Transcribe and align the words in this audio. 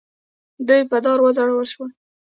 دوی 0.67 0.81
په 0.91 0.97
دار 1.05 1.19
وځړول 1.21 1.65
شول. 1.73 1.89